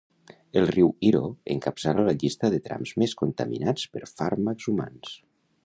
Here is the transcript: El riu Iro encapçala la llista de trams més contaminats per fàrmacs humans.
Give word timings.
El 0.61 0.69
riu 0.69 0.87
Iro 1.09 1.19
encapçala 1.55 2.07
la 2.09 2.15
llista 2.23 2.51
de 2.55 2.61
trams 2.69 2.95
més 3.03 3.15
contaminats 3.21 3.87
per 3.97 4.05
fàrmacs 4.15 4.71
humans. 4.73 5.15